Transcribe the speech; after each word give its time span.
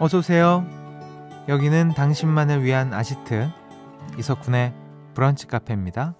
어서오세요. 0.00 0.64
여기는 1.48 1.94
당신만을 1.94 2.62
위한 2.62 2.94
아지트 2.94 3.48
이석훈의 4.16 4.72
브런치 5.14 5.48
카페입니다. 5.48 6.14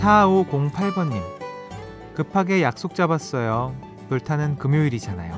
4508번님 0.00 1.20
급하게 2.14 2.62
약속 2.62 2.94
잡았어요. 2.94 3.74
불타는 4.08 4.56
금요일이잖아요. 4.56 5.36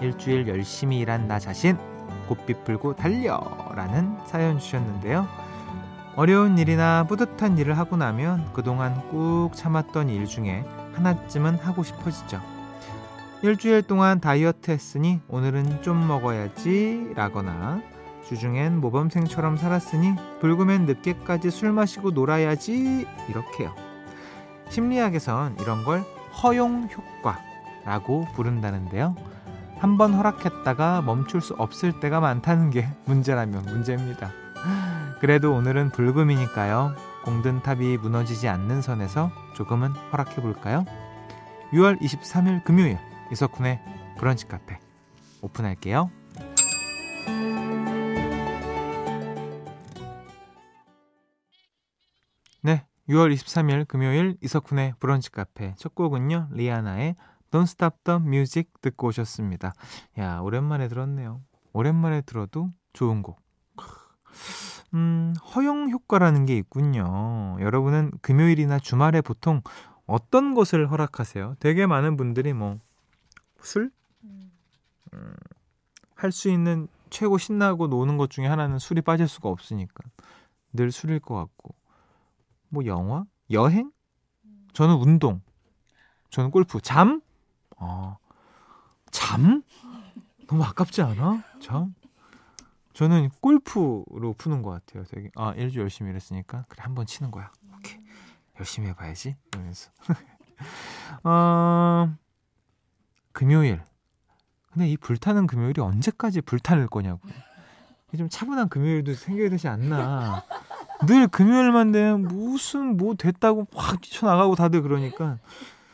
일주일 0.00 0.46
열심히 0.46 1.00
일한 1.00 1.26
나 1.26 1.38
자신 1.38 1.76
곱빛 2.28 2.64
불고 2.64 2.94
달려 2.94 3.40
라는 3.74 4.16
사연 4.26 4.58
주셨는데요. 4.60 5.26
어려운 6.14 6.58
일이나 6.58 7.06
뿌듯한 7.08 7.56
일을 7.56 7.78
하고 7.78 7.96
나면 7.96 8.52
그동안 8.52 9.08
꾹 9.08 9.50
참았던 9.54 10.10
일 10.10 10.26
중에 10.26 10.64
하나쯤은 10.94 11.56
하고 11.56 11.82
싶어지죠. 11.82 12.40
일주일 13.42 13.82
동안 13.82 14.20
다이어트 14.20 14.70
했으니 14.70 15.20
오늘은 15.28 15.82
좀 15.82 16.06
먹어야지 16.06 17.12
라거나 17.16 17.80
주중엔 18.28 18.80
모범생처럼 18.80 19.56
살았으니 19.56 20.14
불금엔 20.40 20.84
늦게까지 20.86 21.50
술 21.50 21.72
마시고 21.72 22.10
놀아야지 22.10 23.06
이렇게요. 23.28 23.74
심리학에선 24.68 25.56
이런 25.60 25.82
걸 25.84 26.04
허용 26.42 26.88
효과라고 26.88 28.26
부른다는데요. 28.34 29.16
한번 29.78 30.14
허락했다가 30.14 31.02
멈출 31.02 31.40
수 31.40 31.54
없을 31.54 31.98
때가 31.98 32.20
많다는 32.20 32.70
게 32.70 32.86
문제라면 33.06 33.64
문제입니다. 33.64 34.41
그래도 35.22 35.54
오늘은 35.54 35.90
불금이니까요. 35.90 36.96
공든 37.24 37.62
탑이 37.62 37.96
무너지지 37.98 38.48
않는 38.48 38.82
선에서 38.82 39.30
조금은 39.54 39.92
허락해 39.92 40.42
볼까요? 40.42 40.84
6월 41.72 42.00
23일 42.00 42.64
금요일 42.64 42.98
이석훈의 43.30 43.80
브런치 44.18 44.48
카페 44.48 44.80
오픈할게요. 45.40 46.10
네, 52.62 52.84
6월 53.08 53.32
23일 53.32 53.86
금요일 53.86 54.36
이석훈의 54.42 54.94
브런치 54.98 55.30
카페 55.30 55.76
첫 55.78 55.94
곡은요. 55.94 56.48
리아나의 56.50 57.14
Don't 57.52 57.62
Stop 57.62 57.98
the 58.02 58.18
Music 58.20 58.72
듣고 58.80 59.06
오셨습니다. 59.06 59.72
야, 60.18 60.40
오랜만에 60.40 60.88
들었네요. 60.88 61.42
오랜만에 61.72 62.22
들어도 62.22 62.72
좋은 62.92 63.22
곡. 63.22 63.40
음, 64.94 65.34
허용 65.54 65.90
효과라는 65.90 66.44
게 66.46 66.56
있군요. 66.56 67.56
여러분은 67.60 68.12
금요일이나 68.20 68.78
주말에 68.78 69.20
보통 69.20 69.62
어떤 70.06 70.54
것을 70.54 70.90
허락하세요? 70.90 71.56
되게 71.60 71.86
많은 71.86 72.16
분들이 72.16 72.52
뭐 72.52 72.78
술? 73.60 73.90
음, 75.14 75.34
할수 76.14 76.50
있는 76.50 76.88
최고 77.10 77.38
신나고 77.38 77.86
노는 77.86 78.16
것 78.16 78.30
중에 78.30 78.46
하나는 78.46 78.78
술이 78.78 79.02
빠질 79.02 79.28
수가 79.28 79.48
없으니까 79.48 80.04
늘 80.72 80.90
술일 80.90 81.20
것 81.20 81.34
같고 81.34 81.74
뭐 82.68 82.84
영화? 82.86 83.24
여행? 83.50 83.92
저는 84.72 84.96
운동. 84.96 85.42
저는 86.30 86.50
골프. 86.50 86.80
잠? 86.80 87.20
아, 87.76 88.16
잠? 89.10 89.62
너무 90.48 90.64
아깝지 90.64 91.02
않아? 91.02 91.42
잠? 91.60 91.94
저는 92.92 93.30
골프로 93.40 94.34
푸는 94.36 94.62
것 94.62 94.70
같아요. 94.70 95.04
되게 95.04 95.30
아 95.36 95.52
일주 95.54 95.80
열심히 95.80 96.10
일했으니까 96.10 96.64
그래 96.68 96.82
한 96.82 96.94
번 96.94 97.06
치는 97.06 97.30
거야. 97.30 97.50
오케이 97.76 97.98
열심히 98.58 98.88
해봐야지. 98.88 99.36
이러면서 99.52 99.90
어, 101.24 102.14
금요일. 103.32 103.80
근데 104.72 104.88
이 104.88 104.96
불타는 104.96 105.46
금요일이 105.46 105.80
언제까지 105.80 106.40
불타는 106.42 106.88
거냐고. 106.88 107.20
좀 108.16 108.28
차분한 108.28 108.68
금요일도 108.68 109.14
생겨야 109.14 109.48
되지 109.48 109.68
않나. 109.68 110.44
늘 111.06 111.26
금요일만 111.28 111.92
되면 111.92 112.22
무슨 112.22 112.96
뭐 112.98 113.14
됐다고 113.14 113.66
확 113.74 114.00
뛰쳐나가고 114.02 114.54
다들 114.54 114.82
그러니까 114.82 115.38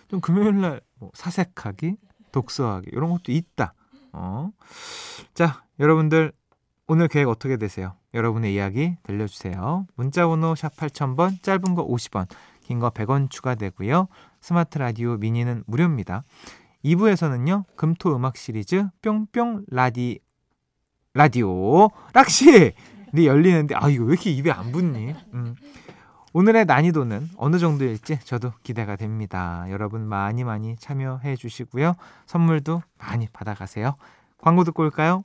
좀 0.09 0.21
금요일날 0.21 0.81
뭐 0.97 1.11
사색하기, 1.15 1.97
독서하기 2.33 2.91
이런 2.93 3.11
것도 3.11 3.31
있다. 3.33 3.73
어. 4.13 4.51
자, 5.35 5.63
여러분들 5.79 6.33
오늘 6.91 7.07
계획 7.09 7.29
어떻게 7.29 7.59
되세요? 7.59 7.93
여러분의 8.15 8.55
이야기 8.55 8.97
들려주세요. 9.03 9.87
문자번호 9.95 10.55
샵 10.55 10.75
8000번, 10.75 11.43
짧은 11.43 11.75
거 11.75 11.87
50원, 11.87 12.27
긴 12.63 12.81
거 12.81 12.89
100원 12.91 13.29
추가되고요. 13.31 14.09
스마트 14.41 14.79
라디오 14.79 15.17
미니는 15.19 15.65
무료입니다. 15.67 16.23
2부에서는요, 16.85 17.65
금토 17.77 18.17
음악 18.17 18.39
시리즈 18.39 18.87
뿅뿅 19.03 19.67
라디, 19.69 20.21
라디오, 21.13 21.89
락시! 22.15 22.73
네 23.13 23.27
열리는데 23.27 23.75
아 23.75 23.89
이거 23.89 24.05
왜 24.05 24.13
이렇게 24.13 24.31
입에 24.31 24.51
안 24.51 24.71
붙니? 24.73 25.15
음. 25.35 25.55
오늘의 26.35 26.67
난이도는 26.67 27.31
어느 27.37 27.59
정도일지 27.59 28.19
저도 28.21 28.53
기대가 28.63 28.97
됩니다. 28.97 29.67
여러분 29.71 30.07
많이 30.07 30.45
많이 30.45 30.77
참여해 30.77 31.37
주시고요. 31.37 31.95
선물도 32.27 32.83
많이 32.99 33.27
받아가세요. 33.33 33.97
광고 34.39 34.63
듣고 34.65 34.83
올까요? 34.85 35.25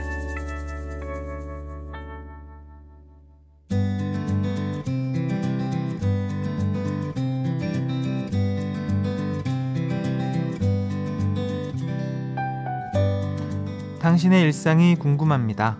당신의 14.21 14.43
일상이 14.43 14.95
궁금합니다. 14.95 15.79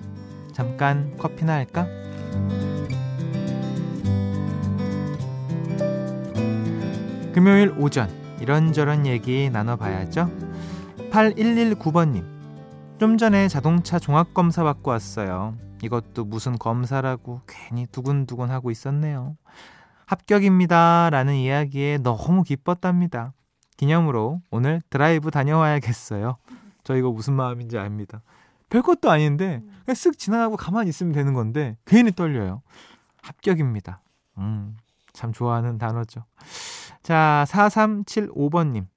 잠깐 0.51 1.15
커피나 1.17 1.53
할까? 1.53 1.85
금요일 7.33 7.71
오전 7.77 8.09
이런저런 8.39 9.05
얘기 9.05 9.51
나눠봐야죠. 9.51 10.27
8119번님. 11.11 12.25
좀 12.99 13.19
전에 13.19 13.47
자동차 13.47 13.99
종합검사 13.99 14.63
받고 14.63 14.89
왔어요. 14.89 15.55
이것도 15.83 16.25
무슨 16.25 16.57
검사라고 16.57 17.41
괜히 17.45 17.85
두근두근 17.91 18.49
하고 18.49 18.71
있었네요. 18.71 19.37
합격입니다. 20.07 21.11
라는 21.11 21.35
이야기에 21.35 21.99
너무 21.99 22.41
기뻤답니다. 22.41 23.33
기념으로 23.77 24.41
오늘 24.49 24.81
드라이브 24.89 25.29
다녀와야겠어요. 25.29 26.37
저 26.83 26.95
이거 26.95 27.11
무슨 27.11 27.33
마음인지 27.33 27.77
압니다. 27.77 28.21
별것도 28.69 29.11
아닌데 29.11 29.61
그냥 29.85 29.95
쓱 29.95 30.17
지나가고 30.17 30.57
가만히 30.57 30.89
있으면 30.89 31.13
되는 31.13 31.33
건데 31.33 31.77
괜히 31.85 32.11
떨려요. 32.11 32.61
합격입니다. 33.21 34.01
음, 34.37 34.77
참 35.13 35.33
좋아하는 35.33 35.77
단어죠. 35.77 36.25
자, 37.03 37.45
4375번님. 37.49 38.87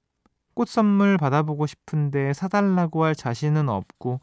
꽃 0.53 0.69
선물 0.69 1.17
받아보고 1.17 1.67
싶은데 1.67 2.31
사달라고 2.31 3.03
할 3.03 3.13
자신은 3.13 3.67
없고 3.67 4.21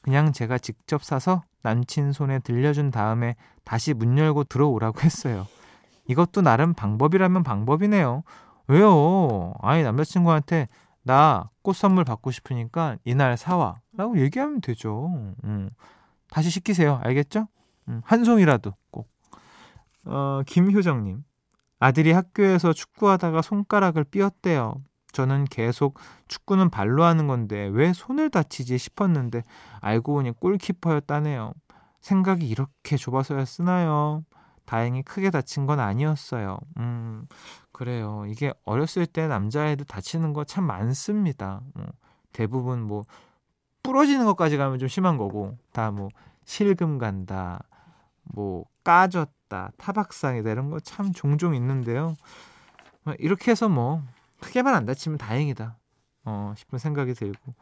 그냥 0.00 0.32
제가 0.32 0.58
직접 0.58 1.04
사서 1.04 1.44
남친 1.62 2.12
손에 2.12 2.38
들려준 2.38 2.90
다음에 2.90 3.36
다시 3.64 3.92
문 3.92 4.16
열고 4.18 4.44
들어오라고 4.44 5.00
했어요. 5.02 5.46
이것도 6.06 6.42
나름 6.42 6.74
방법이라면 6.74 7.42
방법이네요. 7.42 8.22
왜요? 8.68 9.52
아니 9.60 9.82
남자친구한테 9.82 10.68
나 11.04 11.50
꽃 11.64 11.74
선물 11.74 12.04
받고 12.04 12.30
싶으니까 12.30 12.98
이날 13.04 13.36
사와. 13.38 13.80
라고 13.96 14.18
얘기하면 14.20 14.60
되죠. 14.60 15.32
음. 15.44 15.70
다시 16.28 16.50
시키세요. 16.50 17.00
알겠죠? 17.02 17.48
음. 17.88 18.02
한 18.04 18.22
송이라도 18.22 18.74
꼭. 18.90 19.08
어, 20.04 20.42
김효정님. 20.46 21.24
아들이 21.80 22.12
학교에서 22.12 22.74
축구하다가 22.74 23.40
손가락을 23.40 24.04
삐었대요. 24.04 24.74
저는 25.12 25.44
계속 25.46 25.98
축구는 26.28 26.68
발로 26.70 27.04
하는 27.04 27.26
건데 27.28 27.68
왜 27.72 27.92
손을 27.92 28.30
다치지 28.30 28.76
싶었는데 28.76 29.42
알고 29.80 30.12
보니 30.12 30.32
골키퍼였다네요. 30.32 31.54
생각이 32.00 32.46
이렇게 32.46 32.96
좁아서야 32.96 33.44
쓰나요? 33.46 34.24
다행히 34.66 35.02
크게 35.02 35.30
다친 35.30 35.66
건 35.66 35.80
아니었어요. 35.80 36.58
음, 36.78 37.26
그래요. 37.72 38.24
이게 38.28 38.52
어렸을 38.64 39.06
때 39.06 39.26
남자애들 39.28 39.86
다치는 39.86 40.32
거 40.32 40.44
참 40.44 40.64
많습니다. 40.64 41.60
어, 41.74 41.86
대부분 42.32 42.82
뭐 42.82 43.04
부러지는 43.82 44.24
것까지 44.26 44.56
가면 44.56 44.78
좀 44.78 44.88
심한 44.88 45.16
거고 45.18 45.56
다 45.72 45.90
뭐 45.90 46.08
실금 46.46 46.98
간다, 46.98 47.60
뭐 48.24 48.64
까졌다, 48.84 49.72
타박상이다 49.78 50.50
이런 50.50 50.70
거 50.70 50.80
참 50.80 51.12
종종 51.12 51.54
있는데요. 51.54 52.16
뭐 53.04 53.14
이렇게 53.18 53.50
해서 53.52 53.68
뭐 53.68 54.02
크게만 54.40 54.74
안 54.74 54.86
다치면 54.86 55.18
다행이다. 55.18 55.76
어, 56.26 56.54
싶은 56.56 56.78
생각이 56.78 57.14
들고 57.14 57.54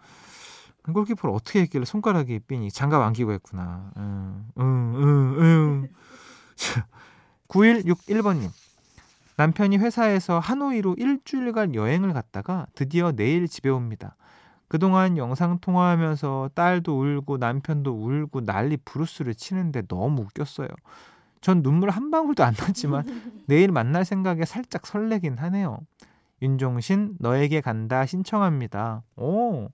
골키퍼를 0.92 1.34
어떻게 1.34 1.60
했길래 1.62 1.84
손가락이 1.84 2.40
삐니 2.40 2.70
장갑 2.72 3.02
안 3.02 3.12
끼고 3.12 3.32
했구나. 3.32 3.92
응, 3.96 4.46
응, 4.58 4.94
응, 4.96 5.36
응. 5.40 5.88
9161번님. 7.48 8.50
남편이 9.36 9.78
회사에서 9.78 10.38
하노이로 10.38 10.96
일주일간 10.98 11.74
여행을 11.74 12.12
갔다가 12.12 12.66
드디어 12.74 13.12
내일 13.12 13.48
집에 13.48 13.70
옵니다. 13.70 14.16
그동안 14.68 15.18
영상 15.18 15.58
통화하면서 15.58 16.50
딸도 16.54 16.98
울고 16.98 17.38
남편도 17.38 17.92
울고 17.92 18.44
난리 18.46 18.76
부르스를 18.78 19.34
치는데 19.34 19.82
너무 19.86 20.22
웃겼어요. 20.22 20.68
전 21.42 21.62
눈물 21.62 21.90
한 21.90 22.10
방울도 22.10 22.42
안 22.44 22.54
났지만 22.58 23.04
내일 23.46 23.70
만날 23.72 24.04
생각에 24.04 24.44
살짝 24.44 24.86
설레긴 24.86 25.36
하네요. 25.38 25.78
윤종신 26.40 27.16
너에게 27.18 27.60
간다 27.60 28.06
신청합니다. 28.06 29.02
오 29.16 29.68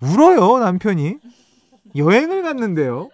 울어요 0.00 0.58
남편이 0.58 1.18
여행을 1.96 2.42
갔는데요. 2.42 3.08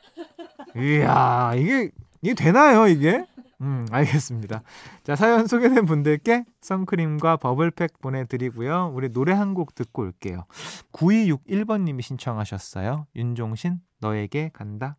이야 0.76 1.52
이게 1.56 1.90
이게 2.22 2.34
되나요 2.34 2.88
이게? 2.88 3.24
음 3.60 3.86
알겠습니다. 3.90 4.62
자 5.02 5.16
사연 5.16 5.46
소개된 5.48 5.84
분들께 5.84 6.44
선크림과 6.60 7.38
버블팩 7.38 8.00
보내드리고요. 8.00 8.92
우리 8.94 9.12
노래 9.12 9.32
한 9.32 9.54
곡 9.54 9.74
듣고 9.74 10.02
올게요. 10.02 10.44
9261번님이 10.92 12.02
신청하셨어요. 12.02 13.06
윤종신 13.16 13.80
너에게 14.00 14.50
간다. 14.52 14.96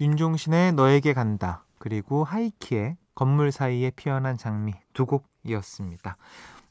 윤종신의 0.00 0.74
너에게 0.74 1.14
간다. 1.14 1.64
그리고 1.78 2.22
하이키의 2.24 2.96
건물 3.14 3.50
사이에 3.50 3.90
피어난 3.96 4.36
장미 4.36 4.72
두 4.92 5.06
곡이었습니다. 5.06 6.16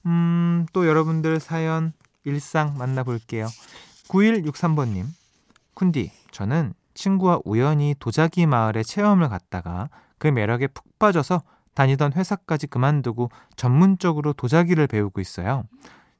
음, 0.05 0.65
또 0.71 0.87
여러분들 0.87 1.39
사연 1.39 1.91
일상 2.23 2.77
만나볼게요. 2.77 3.47
9163번님, 4.07 5.05
쿤디, 5.73 6.11
저는 6.31 6.73
친구와 6.95 7.41
우연히 7.45 7.93
도자기 7.99 8.47
마을에 8.47 8.81
체험을 8.83 9.29
갔다가 9.29 9.89
그 10.17 10.27
매력에 10.27 10.67
푹 10.67 10.97
빠져서 10.97 11.43
다니던 11.75 12.13
회사까지 12.13 12.67
그만두고 12.67 13.29
전문적으로 13.55 14.33
도자기를 14.33 14.87
배우고 14.87 15.21
있어요. 15.21 15.65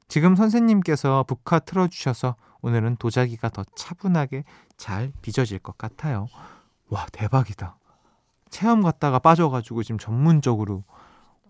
지금 0.08 0.36
선생님께서 0.36 1.24
북카 1.24 1.60
틀어주셔서 1.60 2.36
오늘은 2.62 2.96
도자기가 2.96 3.48
더 3.48 3.64
차분하게 3.74 4.44
잘 4.76 5.12
빚어질 5.22 5.58
것 5.58 5.76
같아요. 5.78 6.28
와, 6.90 7.06
대박이다. 7.10 7.76
체험 8.50 8.82
갔다가 8.82 9.18
빠져가지고 9.18 9.82
지금 9.82 9.98
전문적으로, 9.98 10.84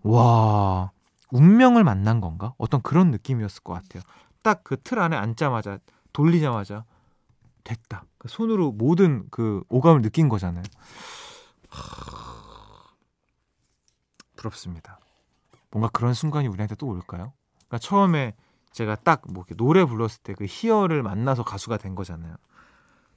와, 0.03 0.91
운명을 1.31 1.83
만난 1.83 2.21
건가? 2.21 2.53
어떤 2.57 2.81
그런 2.81 3.11
느낌이었을 3.11 3.61
것 3.63 3.73
같아요. 3.73 4.01
딱 4.41 4.63
그 4.63 4.77
틀 4.77 4.99
안에 4.99 5.15
앉자마자 5.17 5.79
돌리자마자 6.13 6.85
됐다. 7.63 8.03
그 8.27 8.33
손으로 8.33 8.71
모든 8.71 9.25
그 9.31 9.63
오감을 9.69 10.01
느낀 10.01 10.29
거잖아요. 10.29 10.63
부럽습니다. 14.35 14.99
뭔가 15.71 15.89
그런 15.91 16.13
순간이 16.13 16.47
우리한테 16.47 16.75
또 16.75 16.87
올까요? 16.87 17.33
그러니까 17.67 17.77
처음에 17.79 18.35
제가 18.71 18.95
딱 18.95 19.23
뭐 19.29 19.43
노래 19.57 19.83
불렀을 19.85 20.21
때 20.21 20.33
그 20.33 20.45
희열을 20.47 21.01
만나서 21.03 21.43
가수가 21.43 21.77
된 21.77 21.95
거잖아요. 21.95 22.35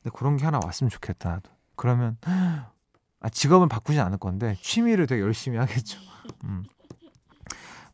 근데 0.02 0.16
그런 0.16 0.36
게 0.36 0.44
하나 0.44 0.58
왔으면 0.64 0.88
좋겠다. 0.90 1.30
나도. 1.30 1.50
그러면 1.76 2.16
아, 3.20 3.28
직업은 3.28 3.68
바꾸지 3.68 4.00
않을 4.00 4.18
건데 4.18 4.56
취미를 4.62 5.06
되게 5.06 5.20
열심히 5.20 5.58
하겠죠. 5.58 5.98
음. 6.44 6.64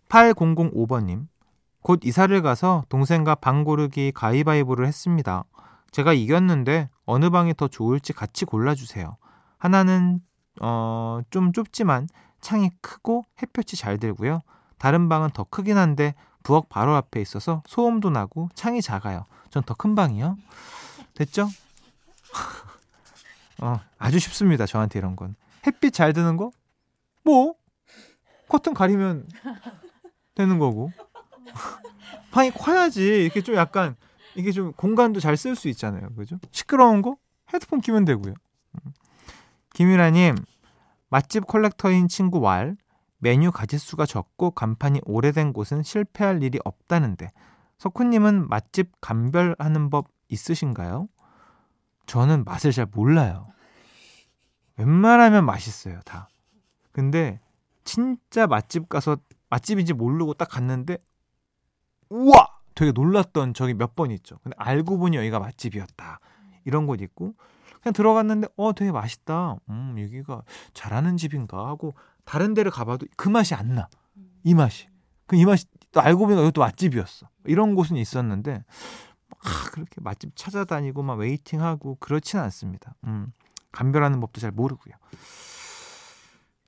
8005번님, 0.09 1.27
곧 1.83 2.01
이사를 2.05 2.41
가서 2.43 2.85
동생과 2.89 3.37
방 3.37 3.65
고르기 3.65 4.13
가위바위보를 4.13 4.87
했습니다. 4.87 5.45
제가 5.91 6.13
이겼는데 6.13 6.89
어느 7.07 7.31
방이 7.31 7.55
더 7.55 7.69
좋을지 7.69 8.13
같이 8.13 8.45
골라주세요. 8.45 9.17
하나는 9.59 10.21
어, 10.61 11.21
좀 11.31 11.53
좁지만 11.53 12.09
창이 12.41 12.71
크고 12.81 13.25
햇볕이 13.43 13.77
잘 13.77 13.99
들고요. 13.99 14.43
다른 14.79 15.09
방은 15.09 15.31
더 15.31 15.45
크긴 15.45 15.79
한데 15.79 16.15
부엌 16.43 16.69
바로 16.69 16.95
앞에 16.95 17.21
있어서 17.21 17.63
소음도 17.67 18.11
나고 18.11 18.49
창이 18.55 18.83
작아요. 18.83 19.25
전 19.51 19.63
더 19.65 19.75
큰 19.75 19.95
방이요. 19.95 20.37
됐죠? 21.15 21.49
어, 23.63 23.81
아주 23.99 24.19
쉽습니다. 24.19 24.67
저한테 24.67 24.99
이런 24.99 25.17
건. 25.17 25.35
햇빛 25.67 25.93
잘 25.93 26.13
드는 26.13 26.37
거? 26.37 26.51
뭐? 27.25 27.55
커튼 28.49 28.75
가리면 28.75 29.27
되는 30.35 30.59
거고. 30.59 30.93
방이 32.31 32.51
커야지. 32.51 33.25
이렇게 33.25 33.41
좀 33.43 33.55
약간 33.55 33.97
이게 34.37 34.53
좀 34.53 34.73
공간도 34.73 35.21
잘 35.21 35.37
쓸 35.37 35.57
수 35.57 35.69
있잖아요. 35.69 36.11
그죠? 36.15 36.39
시끄러운 36.51 37.03
거 37.03 37.17
헤드폰 37.53 37.81
끼면 37.81 38.05
되고요. 38.05 38.35
음. 38.75 38.93
김유라님 39.75 40.37
맛집 41.09 41.47
컬렉터인 41.47 42.09
친구 42.09 42.41
왈 42.41 42.77
메뉴 43.19 43.51
가짓수가 43.51 44.07
적고 44.07 44.51
간판이 44.51 45.01
오래된 45.05 45.53
곳은 45.53 45.83
실패할 45.83 46.43
일이 46.43 46.59
없다는데 46.65 47.31
석훈님은 47.79 48.49
맛집 48.49 48.93
감별하는 49.01 49.91
법 49.91 50.09
있으신가요? 50.29 51.09
저는 52.07 52.45
맛을 52.45 52.73
잘 52.73 52.87
몰라요. 52.93 53.49
웬만하면 54.77 55.45
맛있어요, 55.47 56.01
다. 56.05 56.29
근데 56.93 57.41
진짜 57.85 58.47
맛집 58.47 58.89
가서 58.89 59.17
맛집인지 59.51 59.93
모르고 59.93 60.35
딱 60.35 60.49
갔는데 60.49 60.99
우와 62.09 62.56
되게 62.77 62.93
놀랐던 62.93 63.55
적이 63.55 63.75
몇 63.75 63.97
번 63.97 64.11
있죠. 64.13 64.39
근데 64.45 64.55
알고 64.59 64.99
보니 64.99 65.17
여기가 65.17 65.41
맛집이었다. 65.41 66.21
이런 66.65 66.87
곳 66.87 67.01
있고 67.01 67.35
그냥 67.83 67.93
들어갔는데 67.95 68.49
어 68.57 68.73
되게 68.73 68.93
맛있다. 68.93 69.57
음 69.71 69.97
여기가 69.99 70.43
잘하는 70.75 71.17
집인가 71.17 71.67
하고 71.69 71.95
다른 72.25 72.55
데를 72.55 72.71
가봐도 72.71 73.07
그 73.17 73.29
맛이 73.29 73.55
안 73.55 73.75
나. 73.75 73.89
이 74.45 74.55
맛이. 74.55 74.87
그 75.27 75.37
이 75.37 75.45
맛이 75.45 75.67
또 75.91 76.01
알고 76.01 76.27
보니까 76.27 76.43
이것도 76.43 76.61
맛집이었어. 76.61 77.29
이런 77.47 77.75
곳은 77.75 77.97
있었는데 77.97 78.63
아, 79.31 79.71
그렇게 79.73 80.01
맛집 80.01 80.37
찾아다니고 80.37 81.03
막 81.03 81.15
웨이팅하고 81.15 81.97
그렇지는 81.99 82.45
않습니다. 82.45 82.95
음, 83.05 83.33
감별하는 83.73 84.21
법도 84.21 84.41
잘 84.41 84.51
모르고요. 84.51 84.95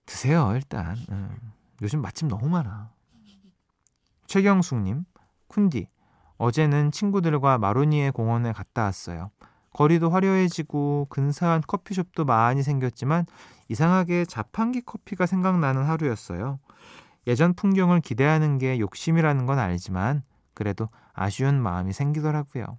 드세요 0.06 0.52
일단. 0.54 0.96
음. 1.10 1.36
요즘 1.82 2.00
맛집 2.00 2.28
너무 2.28 2.48
많아. 2.48 2.90
최경숙님, 4.26 5.04
쿤디. 5.48 5.86
어제는 6.38 6.92
친구들과 6.92 7.58
마로니에 7.58 8.10
공원에 8.10 8.52
갔다 8.52 8.84
왔어요. 8.84 9.30
거리도 9.74 10.10
화려해지고 10.10 11.08
근사한 11.10 11.62
커피숍도 11.66 12.24
많이 12.24 12.62
생겼지만 12.62 13.26
이상하게 13.68 14.24
자판기 14.24 14.80
커피가 14.80 15.26
생각나는 15.26 15.84
하루였어요. 15.84 16.58
예전 17.26 17.54
풍경을 17.54 18.00
기대하는 18.00 18.58
게 18.58 18.78
욕심이라는 18.78 19.46
건 19.46 19.58
알지만 19.58 20.22
그래도 20.54 20.88
아쉬운 21.12 21.60
마음이 21.60 21.92
생기더라고요. 21.92 22.78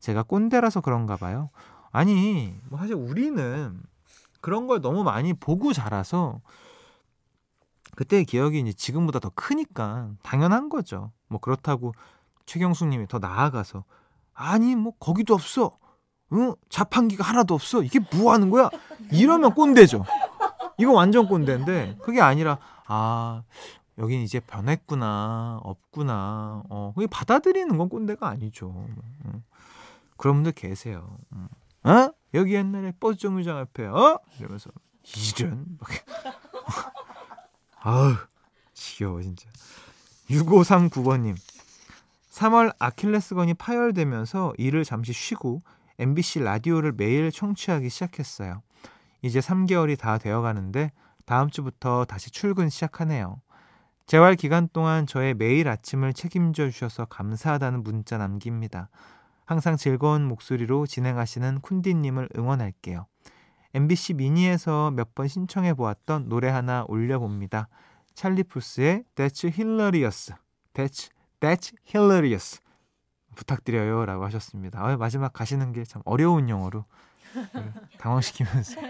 제가 0.00 0.22
꼰대라서 0.22 0.82
그런가 0.82 1.16
봐요. 1.16 1.50
아니, 1.90 2.54
뭐 2.68 2.78
사실 2.78 2.94
우리는 2.94 3.80
그런 4.40 4.66
걸 4.66 4.80
너무 4.80 5.02
많이 5.02 5.32
보고 5.32 5.72
자라서 5.72 6.40
그때의 7.96 8.26
기억이 8.26 8.60
이제 8.60 8.72
지금보다 8.72 9.18
더 9.18 9.30
크니까 9.34 10.10
당연한 10.22 10.68
거죠. 10.68 11.10
뭐 11.28 11.40
그렇다고 11.40 11.92
최경숙 12.46 12.88
님이 12.88 13.06
더 13.06 13.18
나아가서 13.18 13.84
아니 14.34 14.74
뭐 14.74 14.92
거기도 14.98 15.34
없어. 15.34 15.78
응? 16.32 16.54
자판기가 16.68 17.22
하나도 17.22 17.54
없어. 17.54 17.82
이게 17.82 18.00
뭐 18.14 18.32
하는 18.32 18.50
거야? 18.50 18.68
이러면 19.12 19.54
꼰대죠. 19.54 20.04
이거 20.78 20.92
완전 20.92 21.28
꼰대인데 21.28 21.98
그게 22.02 22.20
아니라 22.20 22.58
아 22.86 23.42
여긴 23.98 24.20
이제 24.20 24.40
변했구나 24.40 25.60
없구나 25.62 26.62
어 26.68 26.92
그게 26.94 27.06
받아들이는 27.06 27.78
건 27.78 27.88
꼰대가 27.88 28.28
아니죠 28.28 28.86
응. 29.24 29.42
그런 30.16 30.36
분들 30.36 30.52
계세요 30.52 31.16
응. 31.32 31.48
어 31.90 32.12
여기 32.34 32.54
옛날에 32.54 32.92
버스 33.00 33.18
정류장 33.18 33.56
앞에 33.56 33.86
어 33.86 34.20
이러면서 34.38 34.70
이런 35.38 35.78
아우 37.80 38.14
지겨워 38.74 39.22
진짜 39.22 39.48
6539번님 40.28 41.36
3월 42.36 42.74
아킬레스건이 42.78 43.54
파열되면서 43.54 44.52
일을 44.58 44.84
잠시 44.84 45.14
쉬고 45.14 45.62
MBC 45.98 46.40
라디오를 46.40 46.92
매일 46.92 47.32
청취하기 47.32 47.88
시작했어요. 47.88 48.60
이제 49.22 49.40
3개월이 49.40 49.98
다 49.98 50.18
되어 50.18 50.42
가는데 50.42 50.92
다음 51.24 51.48
주부터 51.48 52.04
다시 52.04 52.30
출근 52.30 52.68
시작하네요. 52.68 53.40
재활 54.06 54.34
기간 54.36 54.68
동안 54.70 55.06
저의 55.06 55.32
매일 55.32 55.66
아침을 55.66 56.12
책임져 56.12 56.68
주셔서 56.68 57.06
감사하다는 57.06 57.82
문자 57.82 58.18
남깁니다. 58.18 58.90
항상 59.46 59.78
즐거운 59.78 60.22
목소리로 60.28 60.86
진행하시는 60.86 61.60
쿤디님을 61.62 62.36
응원할게요. 62.38 63.06
MBC 63.72 64.12
미니에서 64.14 64.90
몇 64.90 65.14
번 65.14 65.26
신청해 65.26 65.72
보았던 65.72 66.28
노래 66.28 66.50
하나 66.50 66.84
올려봅니다. 66.88 67.68
찰리 68.14 68.42
푸스의 68.42 69.04
That's 69.14 69.50
Hilarious. 69.58 70.34
That's, 70.74 71.08
That's 71.40 71.74
Hilarious. 71.94 72.60
부탁드려요. 73.34 74.06
라고 74.06 74.24
하셨습니다. 74.24 74.82
아, 74.82 74.96
마지막 74.96 75.32
가시는 75.32 75.72
게 75.72 75.84
참 75.84 76.00
어려운 76.04 76.48
영어로 76.48 76.84
당황시키면서. 77.98 78.80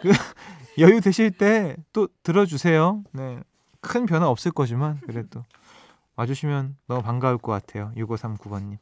그, 0.00 0.10
여유 0.78 1.00
되실 1.00 1.30
때 1.30 1.76
또 1.92 2.08
들어주세요. 2.24 3.04
네. 3.12 3.38
큰 3.80 4.06
변화 4.06 4.28
없을 4.28 4.50
거지만, 4.52 4.98
그래도 5.00 5.44
와주시면 6.16 6.76
너무 6.88 7.02
반가울 7.02 7.38
것 7.38 7.52
같아요. 7.52 7.92
6539번님. 7.96 8.78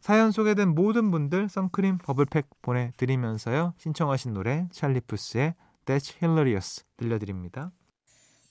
사연 0.00 0.30
소개된 0.30 0.68
모든 0.74 1.10
분들 1.10 1.48
선크림 1.48 1.98
버블팩 1.98 2.48
보내드리면서요. 2.62 3.74
신청하신 3.78 4.34
노래 4.34 4.68
찰리푸스의 4.70 5.54
That's 5.84 6.14
Hilarious 6.22 6.84
들려드립니다. 6.96 7.72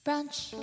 브런치, 0.04 0.56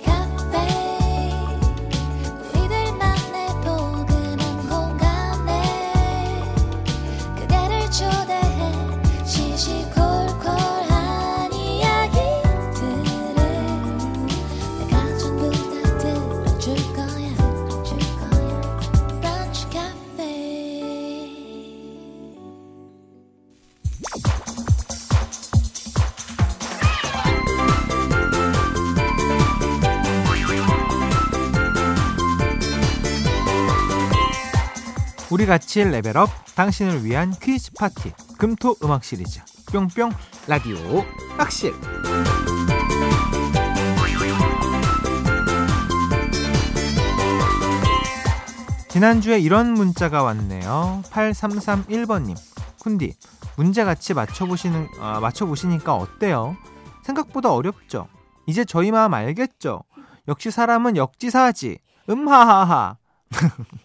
우리 35.34 35.46
같이 35.46 35.82
레벨업 35.82 36.30
당신을 36.54 37.04
위한 37.04 37.32
퀴즈 37.32 37.72
파티 37.72 38.12
금토 38.38 38.76
음악 38.84 39.02
시리즈 39.02 39.40
뿅뿅 39.72 40.12
라디오 40.46 40.76
학실 41.36 41.72
지난주에 48.88 49.40
이런 49.40 49.74
문자가 49.74 50.22
왔네요 50.22 51.02
8331번님 51.10 52.36
쿤디 52.78 53.14
문제 53.56 53.82
같이 53.82 54.14
맞춰보시는 54.14 54.86
아, 55.00 55.18
맞춰보시니까 55.18 55.96
어때요? 55.96 56.56
생각보다 57.02 57.52
어렵죠? 57.52 58.06
이제 58.46 58.64
저희 58.64 58.92
마음 58.92 59.12
알겠죠? 59.14 59.82
역시 60.28 60.52
사람은 60.52 60.96
역지사지 60.96 61.78
음하하하 62.08 62.98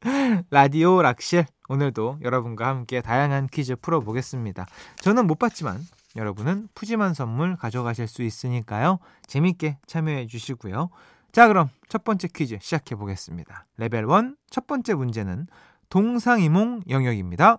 라디오 0.50 1.02
락실 1.02 1.46
오늘도 1.68 2.18
여러분과 2.22 2.68
함께 2.68 3.00
다양한 3.00 3.48
퀴즈 3.48 3.76
풀어보겠습니다. 3.76 4.66
저는 5.00 5.26
못 5.26 5.38
봤지만 5.38 5.80
여러분은 6.16 6.68
푸짐한 6.74 7.14
선물 7.14 7.56
가져가실 7.56 8.06
수 8.06 8.22
있으니까요. 8.22 8.98
재밌게 9.26 9.78
참여해 9.86 10.26
주시고요. 10.26 10.90
자 11.32 11.48
그럼 11.48 11.68
첫 11.88 12.04
번째 12.04 12.28
퀴즈 12.28 12.58
시작해 12.60 12.94
보겠습니다. 12.94 13.66
레벨 13.76 14.04
1 14.04 14.36
첫 14.50 14.66
번째 14.66 14.94
문제는 14.94 15.46
동상이몽 15.88 16.82
영역입니다. 16.88 17.58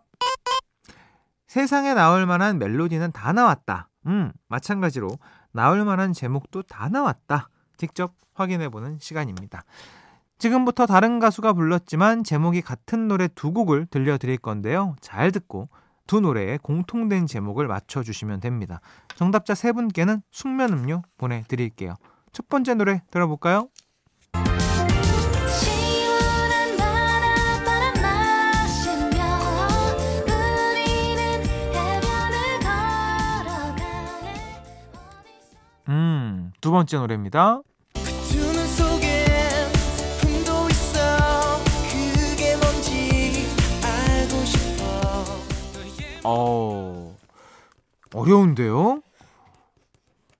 세상에 1.47 1.93
나올 1.93 2.25
만한 2.25 2.57
멜로디는 2.59 3.11
다 3.11 3.33
나왔다. 3.33 3.89
음, 4.05 4.31
마찬가지로 4.47 5.09
나올 5.51 5.83
만한 5.83 6.13
제목도 6.13 6.63
다 6.63 6.89
나왔다. 6.89 7.49
직접 7.77 8.13
확인해 8.33 8.69
보는 8.69 8.99
시간입니다. 8.99 9.63
지금부터 10.39 10.85
다른 10.85 11.19
가수가 11.19 11.51
불렀지만 11.53 12.23
제목이 12.23 12.61
같은 12.61 13.09
노래 13.09 13.27
두 13.27 13.51
곡을 13.51 13.85
들려드릴 13.87 14.37
건데요. 14.37 14.95
잘 15.01 15.31
듣고 15.31 15.67
두 16.07 16.21
노래의 16.21 16.59
공통된 16.59 17.27
제목을 17.27 17.67
맞춰주시면 17.67 18.39
됩니다. 18.39 18.79
정답자 19.15 19.53
세 19.53 19.73
분께는 19.73 20.21
숙면 20.31 20.71
음료 20.73 21.03
보내드릴게요. 21.17 21.95
첫 22.31 22.47
번째 22.47 22.75
노래 22.75 23.03
들어볼까요? 23.11 23.67
음, 35.89 36.51
두 36.61 36.71
번째 36.71 36.97
노래입니다. 36.97 37.61
어, 46.29 47.15
어려운데요? 48.13 49.01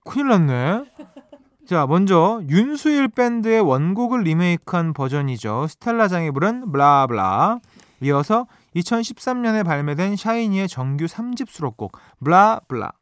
큰일 0.04 0.28
났네. 0.28 0.84
자, 1.66 1.86
먼저 1.86 2.40
윤수일 2.48 3.08
밴드의 3.08 3.60
원곡을 3.60 4.22
리메이크한 4.22 4.92
버전이죠. 4.92 5.66
스텔라장이 5.68 6.30
부른 6.32 6.72
블라블라. 6.72 7.58
이어서 8.02 8.46
2013년에 8.76 9.64
발매된 9.64 10.16
샤이니의 10.16 10.68
정규 10.68 11.04
3집 11.04 11.48
수록곡 11.50 11.92
blah 12.24 12.58
blah 12.58 12.92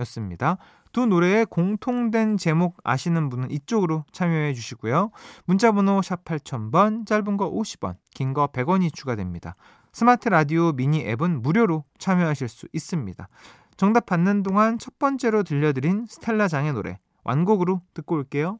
였습니다. 0.00 0.56
두 0.92 1.06
노래의 1.06 1.46
공통된 1.46 2.36
제목 2.36 2.76
아시는 2.84 3.28
분은 3.28 3.50
이쪽으로 3.50 4.04
참여해 4.12 4.54
주시고요. 4.54 5.10
문자번호 5.46 6.02
샵 6.02 6.24
8000번, 6.24 7.06
짧은 7.06 7.36
거 7.36 7.50
50원, 7.50 7.96
긴 8.14 8.32
거 8.32 8.46
100원이 8.46 8.94
추가됩니다. 8.94 9.56
스마트 9.94 10.28
라디오 10.28 10.72
미니 10.72 11.06
앱은 11.06 11.40
무료로 11.40 11.84
참여하실 11.98 12.48
수 12.48 12.66
있습니다. 12.72 13.28
정답 13.76 14.06
받는 14.06 14.42
동안 14.42 14.76
첫 14.76 14.98
번째로 14.98 15.44
들려드린 15.44 16.06
스텔라장의 16.08 16.72
노래 16.72 16.98
완곡으로 17.22 17.80
듣고 17.94 18.16
올게요. 18.16 18.58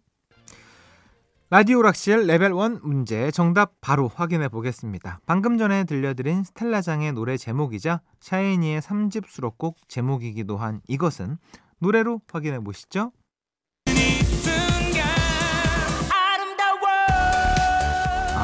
라디오 1.50 1.82
락실 1.82 2.28
레벨 2.28 2.52
1 2.52 2.78
문제 2.84 3.32
정답 3.32 3.72
바로 3.80 4.06
확인해 4.06 4.48
보겠습니다. 4.48 5.18
방금 5.26 5.58
전에 5.58 5.82
들려드린 5.82 6.44
스텔라장의 6.44 7.12
노래 7.14 7.36
제목이자 7.36 8.00
샤이니의 8.20 8.80
3집 8.80 9.26
수록곡 9.26 9.88
제목이기도 9.88 10.56
한 10.56 10.82
이것은 10.86 11.38
노래로 11.80 12.20
확인해 12.30 12.60
보시죠. 12.60 13.10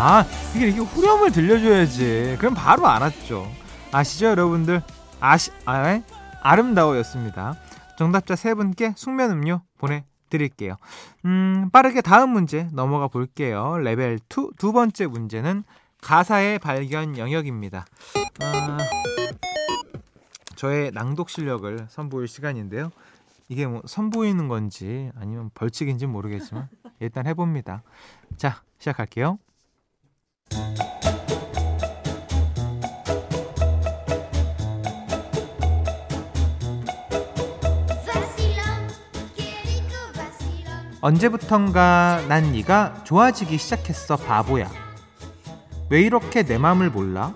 아 0.02 0.24
이게 0.56 0.68
이게 0.68 0.80
후렴을 0.80 1.30
들려줘야지. 1.30 2.36
그럼 2.38 2.54
바로 2.54 2.86
알았죠. 2.86 3.46
아시죠 3.92 4.28
여러분들? 4.28 4.82
아시 5.20 5.50
아 5.66 5.82
네? 5.82 6.02
아름다워였습니다. 6.40 7.54
정답자 7.98 8.34
세 8.34 8.54
분께 8.54 8.94
숙면 8.96 9.30
음료 9.30 9.60
보내드릴게요. 9.76 10.76
음 11.26 11.68
빠르게 11.70 12.00
다음 12.00 12.30
문제 12.30 12.66
넘어가 12.72 13.08
볼게요. 13.08 13.76
레벨 13.76 14.18
2 14.30 14.52
두 14.56 14.72
번째 14.72 15.06
문제는 15.06 15.64
가사의 16.00 16.60
발견 16.60 17.18
영역입니다. 17.18 17.84
아, 18.40 18.78
저의 20.56 20.92
낭독 20.94 21.28
실력을 21.28 21.86
선보일 21.90 22.26
시간인데요. 22.26 22.90
이게 23.50 23.66
뭐 23.66 23.82
선보이는 23.84 24.48
건지 24.48 25.10
아니면 25.14 25.50
벌칙인지 25.52 26.06
모르겠지만 26.06 26.70
일단 27.00 27.26
해봅니다. 27.26 27.82
자 28.38 28.62
시작할게요 28.78 29.38
언제부턴가 41.02 42.26
난 42.28 42.52
네가 42.52 43.04
좋아지기 43.04 43.56
시작했어 43.56 44.16
바보야 44.16 44.70
왜 45.88 46.02
이렇게 46.02 46.42
내 46.42 46.58
맘을 46.58 46.90
몰라? 46.90 47.34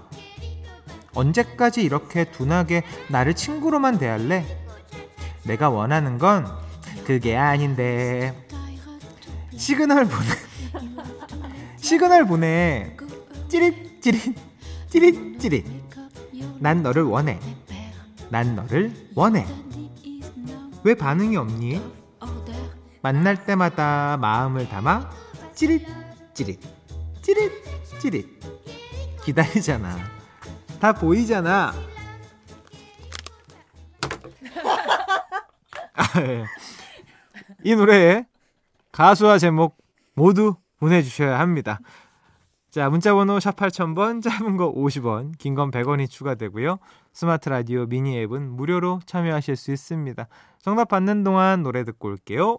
언제까지 1.15 1.83
이렇게 1.83 2.25
둔하게 2.25 2.83
나를 3.09 3.35
친구로만 3.35 3.99
대할래? 3.99 4.45
내가 5.45 5.71
원하는 5.71 6.19
건 6.19 6.47
그게 7.07 7.37
아닌데 7.37 8.35
시그널 9.57 10.05
보내 10.05 10.29
시그널 11.77 12.27
보내 12.27 12.97
찌릿찌릿 13.55 14.35
찌릿찌릿 14.89 15.65
난 16.59 16.83
너를 16.83 17.05
원해 17.05 17.39
난 18.29 18.57
너를 18.57 18.93
원해 19.15 19.47
왜 20.83 20.95
반응이 20.95 21.37
없니? 21.37 21.81
만날 23.01 23.45
때마다 23.45 24.17
마음을 24.17 24.69
담아 24.69 25.09
찌릿 25.55 25.87
찌릿 26.35 26.61
찌릿 27.23 27.53
찌릿 28.01 28.41
기다리잖아. 29.23 29.99
다 30.81 30.93
보이잖아. 30.93 31.73
아, 35.95 36.21
예. 36.21 36.45
이 37.63 37.77
노래에 37.77 38.27
가수와 38.91 39.39
제목 39.39 39.79
모두 40.15 40.57
보내주셔야 40.81 41.39
합니다. 41.39 41.79
자, 42.75 42.91
문자번호 42.91 43.39
샵 43.39 43.55
8000번, 43.55 44.21
짧은 44.21 44.57
거 44.57 44.75
50원, 44.75 45.39
긴 45.39 45.55
건 45.55 45.71
100원이 45.71 46.11
추가되고요. 46.11 46.79
스마트 47.13 47.49
라디오 47.49 47.87
미니 47.87 48.19
앱은 48.19 48.51
무료로 48.51 48.99
참여하실 49.07 49.55
수 49.55 49.71
있습니다. 49.71 50.27
정답 50.61 50.89
받는 50.89 51.23
동안 51.23 51.63
노래 51.63 51.85
듣고 51.85 52.09
올게요. 52.09 52.59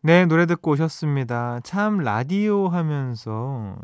네, 0.00 0.24
노래 0.24 0.46
듣고 0.46 0.70
오셨습니다. 0.70 1.60
참 1.64 1.98
라디오 1.98 2.68
하면서 2.68 3.76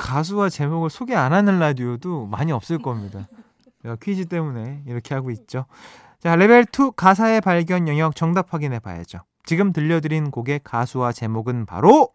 가수와 0.00 0.48
제목을 0.48 0.90
소개 0.90 1.14
안 1.14 1.32
하는 1.32 1.60
라디오도 1.60 2.26
많이 2.26 2.50
없을 2.50 2.78
겁니다. 2.78 3.28
퀴즈 4.02 4.24
때문에 4.24 4.82
이렇게 4.84 5.14
하고 5.14 5.30
있죠. 5.30 5.66
자, 6.18 6.34
레벨 6.34 6.64
2 6.64 6.90
가사의 6.96 7.40
발견 7.40 7.86
영역 7.86 8.16
정답 8.16 8.52
확인해 8.52 8.80
봐야죠. 8.80 9.20
지금 9.44 9.72
들려드린 9.72 10.32
곡의 10.32 10.62
가수와 10.64 11.12
제목은 11.12 11.66
바로 11.66 12.08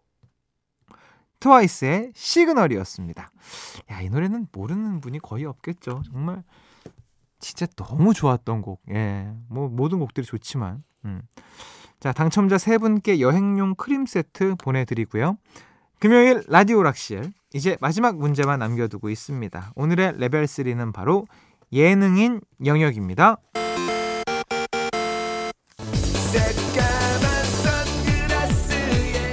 트와이스의 1.40 2.12
시그널이었습니다. 2.14 3.30
야, 3.90 4.00
이 4.00 4.08
노래는 4.08 4.48
모르는 4.52 5.00
분이 5.00 5.20
거의 5.20 5.44
없겠죠. 5.44 6.02
정말 6.10 6.42
진짜 7.38 7.66
너무 7.76 8.14
좋았던 8.14 8.62
곡. 8.62 8.82
예. 8.90 9.32
뭐 9.48 9.68
모든 9.68 9.98
곡들이 10.00 10.26
좋지만. 10.26 10.82
음. 11.04 11.22
자, 12.00 12.12
당첨자 12.12 12.58
세 12.58 12.78
분께 12.78 13.20
여행용 13.20 13.74
크림 13.74 14.06
세트 14.06 14.56
보내 14.56 14.84
드리고요. 14.84 15.36
금요일 15.98 16.42
라디오 16.46 16.82
락실 16.82 17.32
이제 17.52 17.76
마지막 17.80 18.16
문제만 18.18 18.58
남겨두고 18.60 19.10
있습니다. 19.10 19.72
오늘의 19.74 20.14
레벨 20.18 20.44
3는 20.44 20.92
바로 20.92 21.26
예능인 21.72 22.40
영역입니다. 22.64 23.38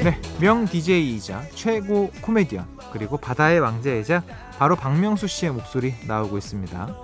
네, 0.05 0.21
명 0.39 0.65
DJ이자 0.65 1.45
최고 1.55 2.11
코미디언 2.21 2.63
그리고 2.93 3.17
바다의 3.17 3.59
왕자이자 3.59 4.21
바로 4.59 4.75
박명수 4.75 5.25
씨의 5.25 5.51
목소리 5.51 5.95
나오고 6.05 6.37
있습니다. 6.37 6.95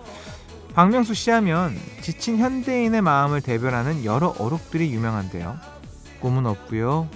박명수 0.75 1.15
씨 1.15 1.31
하면 1.31 1.75
지친 2.01 2.38
현대인의 2.38 3.01
마음을 3.01 3.41
대변하는 3.41 4.05
여러 4.05 4.27
어록들이 4.38 4.93
유명한데요. 4.93 5.58
꿈은 6.20 6.46
없고요. 6.46 7.10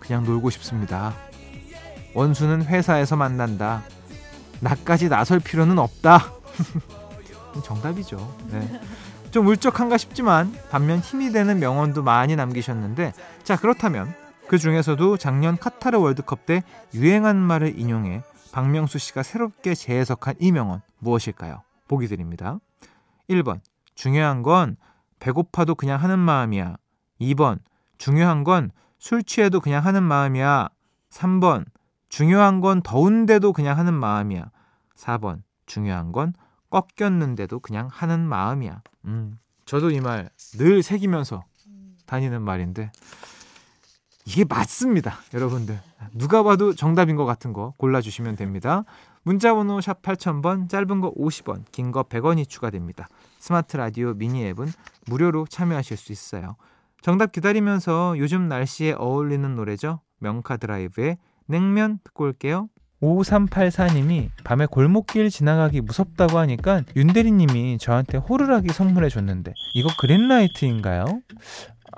그냥 0.00 0.24
놀고 0.24 0.48
싶습니다. 0.48 1.14
원수는 2.14 2.64
회사에서 2.64 3.16
만난다. 3.16 3.82
나까지 4.60 5.10
나설 5.10 5.40
필요는 5.40 5.78
없다. 5.78 6.32
정답이죠. 7.62 8.34
네. 8.50 8.80
좀 9.30 9.46
울적한가 9.46 9.98
싶지만 9.98 10.54
반면 10.70 11.00
힘이 11.00 11.32
되는 11.32 11.58
명언도 11.58 12.02
많이 12.02 12.34
남기셨는데 12.34 13.12
자 13.44 13.56
그렇다면 13.56 14.14
그 14.48 14.58
중에서도 14.58 15.16
작년 15.18 15.56
카타르 15.58 15.98
월드컵 15.98 16.46
때 16.46 16.62
유행한 16.94 17.36
말을 17.36 17.78
인용해 17.78 18.22
박명수 18.52 18.98
씨가 18.98 19.22
새롭게 19.22 19.74
재해석한 19.74 20.36
이 20.40 20.52
명언 20.52 20.80
무엇일까요? 20.98 21.62
보기 21.86 22.08
드립니다. 22.08 22.58
1번 23.28 23.60
중요한 23.94 24.42
건 24.42 24.76
배고파도 25.18 25.74
그냥 25.74 26.02
하는 26.02 26.18
마음이야. 26.18 26.76
2번 27.20 27.58
중요한 27.98 28.44
건 28.44 28.70
술 29.00 29.22
취해도 29.22 29.60
그냥 29.60 29.84
하는 29.84 30.02
마음이야. 30.02 30.68
3번 31.10 31.64
중요한 32.08 32.60
건 32.60 32.82
더운데도 32.82 33.52
그냥 33.52 33.78
하는 33.78 33.94
마음이야. 33.94 34.50
4번 34.96 35.42
중요한 35.66 36.10
건 36.10 36.32
꺾였는데도 36.70 37.60
그냥 37.60 37.88
하는 37.92 38.20
마음이야. 38.26 38.82
음, 39.04 39.38
저도 39.66 39.90
이 39.92 40.00
말 40.00 40.28
늘 40.58 40.82
새기면서 40.82 41.44
다니는 42.06 42.42
말인데 42.42 42.90
이게 44.28 44.44
맞습니다. 44.44 45.16
여러분들. 45.32 45.80
누가 46.12 46.42
봐도 46.42 46.74
정답인 46.74 47.16
것 47.16 47.24
같은 47.24 47.54
거 47.54 47.72
골라주시면 47.78 48.36
됩니다. 48.36 48.84
문자번호 49.22 49.80
샵 49.80 50.02
8000번, 50.02 50.68
짧은 50.68 51.00
거 51.00 51.14
50원, 51.14 51.64
긴 51.72 51.92
거 51.92 52.02
100원이 52.02 52.46
추가됩니다. 52.46 53.08
스마트 53.38 53.78
라디오 53.78 54.12
미니 54.12 54.44
앱은 54.48 54.66
무료로 55.06 55.46
참여하실 55.48 55.96
수 55.96 56.12
있어요. 56.12 56.56
정답 57.00 57.32
기다리면서 57.32 58.16
요즘 58.18 58.48
날씨에 58.48 58.92
어울리는 58.98 59.54
노래죠. 59.54 60.00
명카 60.18 60.58
드라이브의 60.58 61.16
냉면 61.46 61.98
듣고 62.04 62.24
올게요. 62.24 62.68
5384님이 63.00 64.28
밤에 64.44 64.66
골목길 64.66 65.30
지나가기 65.30 65.80
무섭다고 65.82 66.36
하니까 66.38 66.82
윤대리님이 66.96 67.78
저한테 67.78 68.18
호루라기 68.18 68.72
선물해 68.72 69.08
줬는데 69.08 69.54
이거 69.74 69.88
그린라이트인가요? 70.00 71.04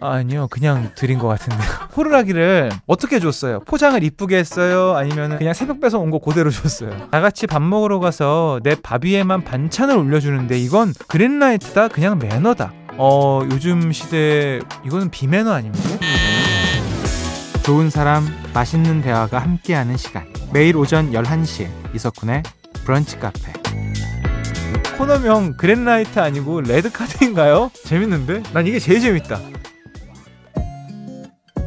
아니요, 0.03 0.49
그냥 0.51 0.91
드린 0.95 1.19
것 1.19 1.29
같은데. 1.29 1.57
호루라기를 1.97 2.71
어떻게 2.87 3.21
줬어요? 3.21 3.61
포장을 3.61 4.03
이쁘게 4.03 4.37
했어요? 4.39 4.97
아니면 4.97 5.37
그냥 5.39 5.53
새벽 5.53 5.81
빼서 5.81 5.99
온거 5.99 6.19
그대로 6.19 6.51
줬어요? 6.51 7.09
다 7.11 7.21
같이 7.21 7.47
밥 7.47 7.61
먹으러 7.63 7.99
가서 8.01 8.61
내 8.63 8.77
밥 8.83 9.05
위에만 9.05 9.45
반찬을 9.45 9.97
올려주는데 9.97 10.59
이건 10.59 10.95
그린라이트다? 11.09 11.89
그냥 11.89 12.19
매너다. 12.19 12.73
어, 12.97 13.43
요즘 13.53 13.93
시대 13.93 14.61
이거는 14.87 15.11
비매너 15.11 15.53
아닙니까? 15.53 15.89
좋은 17.63 17.91
사람, 17.91 18.27
맛있는 18.55 19.03
대화가 19.03 19.39
함께하는 19.39 19.97
시간. 19.99 20.25
매일 20.53 20.77
오전 20.77 21.13
11시에 21.13 21.69
이석훈의 21.95 22.43
브런치 22.85 23.19
카페. 23.19 23.53
코너명 24.97 25.57
그랜라이트 25.57 26.19
아니고 26.19 26.63
레드카드인가요? 26.63 27.71
재밌는데? 27.85 28.43
난 28.53 28.67
이게 28.67 28.79
제일 28.79 29.01
재밌다. 29.01 29.39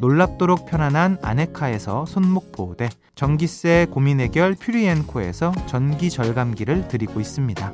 놀랍도록 0.00 0.64
편안한 0.64 1.18
아네카에서 1.22 2.06
손목 2.06 2.52
보호대, 2.52 2.88
전기세 3.14 3.86
고민 3.90 4.18
해결 4.18 4.54
퓨리엔코에서 4.54 5.52
전기 5.66 6.08
절감기를 6.08 6.88
드리고 6.88 7.20
있습니다. 7.20 7.72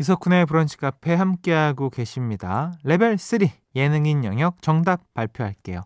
이석훈의 0.00 0.46
브런치 0.46 0.78
카페 0.78 1.14
함께하고 1.14 1.90
계십니다. 1.90 2.72
레벨 2.84 3.18
3 3.18 3.40
예능인 3.76 4.24
영역 4.24 4.62
정답 4.62 5.02
발표할게요. 5.12 5.82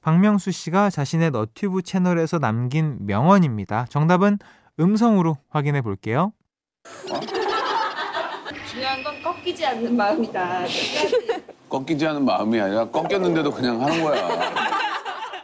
박명수 0.00 0.52
씨가 0.52 0.90
자신의 0.90 1.32
너튜브 1.32 1.82
채널에서 1.82 2.38
남긴 2.38 2.98
명언입니다. 3.00 3.86
정답은 3.88 4.38
음성으로 4.78 5.38
확인해 5.50 5.82
볼게요. 5.82 6.32
중요한 8.72 9.02
건 9.02 9.22
꺾이지 9.22 9.66
않는 9.66 9.94
마음이다. 9.94 10.64
꺾이지 11.68 12.06
않은 12.06 12.24
마음이 12.24 12.58
아니라 12.58 12.88
꺾였는데도 12.88 13.50
그냥 13.50 13.82
하는 13.82 14.02
거야. 14.02 14.28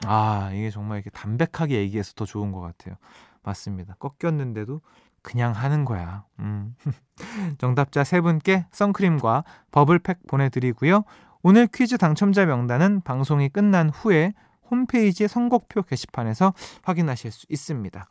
아, 0.06 0.50
이게 0.54 0.70
정말 0.70 0.96
이렇게 0.98 1.10
담백하게 1.10 1.76
얘기해서 1.76 2.14
더 2.14 2.24
좋은 2.24 2.52
것 2.52 2.60
같아요. 2.60 2.96
맞습니다. 3.42 3.96
꺾였는데도 3.98 4.80
그냥 5.20 5.52
하는 5.52 5.84
거야. 5.84 6.24
음. 6.38 6.74
정답자 7.58 8.02
세 8.02 8.22
분께 8.22 8.64
선크림과 8.70 9.44
버블팩 9.72 10.26
보내드리고요. 10.26 11.04
오늘 11.42 11.66
퀴즈 11.66 11.98
당첨자 11.98 12.46
명단은 12.46 13.02
방송이 13.02 13.50
끝난 13.50 13.90
후에 13.90 14.32
홈페이지 14.70 15.28
선곡표 15.28 15.82
게시판에서 15.82 16.54
확인하실 16.82 17.30
수 17.30 17.46
있습니다. 17.50 18.06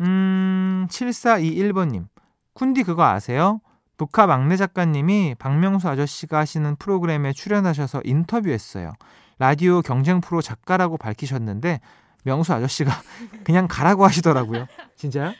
음, 0.00 0.86
7421번님. 0.88 2.06
쿤디 2.54 2.86
그거 2.86 3.04
아세요? 3.04 3.60
북카 3.96 4.26
막내 4.26 4.56
작가님이 4.56 5.36
박명수 5.38 5.88
아저씨가 5.88 6.38
하시는 6.38 6.76
프로그램에 6.76 7.32
출연하셔서 7.32 8.02
인터뷰했어요. 8.04 8.92
라디오 9.38 9.82
경쟁 9.82 10.20
프로 10.20 10.42
작가라고 10.42 10.98
밝히셨는데 10.98 11.80
명수 12.24 12.52
아저씨가 12.52 12.90
그냥 13.44 13.66
가라고 13.68 14.04
하시더라고요. 14.04 14.66
진짜요? 14.96 15.32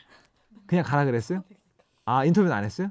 그냥 0.66 0.84
가라 0.84 1.04
그랬어요? 1.04 1.42
아 2.04 2.24
인터뷰는 2.24 2.54
안 2.54 2.64
했어요? 2.64 2.90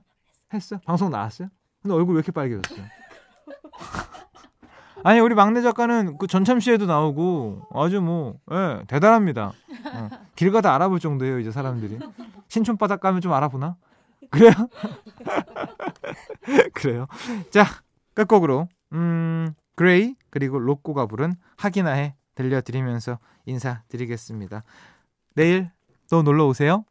했어? 0.53 0.79
방송 0.85 1.09
나왔어요? 1.09 1.49
근데 1.81 1.95
얼굴 1.95 2.15
왜 2.15 2.19
이렇게 2.19 2.31
빨개졌어요? 2.31 2.85
아니 5.03 5.19
우리 5.19 5.35
막내 5.35 5.61
작가는 5.61 6.17
그 6.17 6.25
전참시에도 6.25 6.87
나오고 6.87 7.67
아주 7.73 8.01
뭐 8.01 8.39
예, 8.51 8.81
대단합니다. 8.87 9.51
어. 9.93 10.09
길 10.35 10.51
가다 10.51 10.73
알아볼 10.73 10.99
정도예요 10.99 11.39
이제 11.39 11.51
사람들이. 11.51 11.99
신촌바닥 12.47 13.01
가면 13.01 13.21
좀 13.21 13.31
알아보나? 13.33 13.75
그래요? 14.31 14.51
그래요. 16.73 17.07
자 17.49 17.65
끝곡으로 18.13 18.67
음 18.93 19.53
그레이 19.75 20.15
그리고 20.29 20.59
로꼬가 20.59 21.05
부른 21.05 21.35
하기나 21.57 21.91
해 21.91 22.15
들려드리면서 22.35 23.19
인사드리겠습니다. 23.45 24.63
내일 25.35 25.71
또 26.09 26.21
놀러 26.21 26.47
오세요. 26.47 26.85